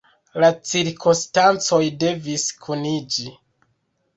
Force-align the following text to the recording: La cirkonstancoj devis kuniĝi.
La 0.43 0.47
cirkonstancoj 0.69 1.81
devis 2.05 2.47
kuniĝi. 2.65 3.29